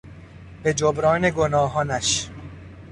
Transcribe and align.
به 0.63 0.73
جبران 0.73 1.29
گناهانش 1.29 2.29